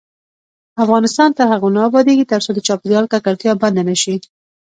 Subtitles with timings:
[0.83, 4.15] افغانستان تر هغو نه ابادیږي، ترڅو د چاپیریال ککړتیا بنده نشي.